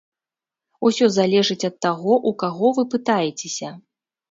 [0.89, 3.69] Усё залежыць ад таго, у каго вы пытаецеся.